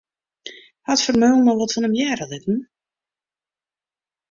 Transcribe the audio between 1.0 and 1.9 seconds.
Vermeulen al wat fan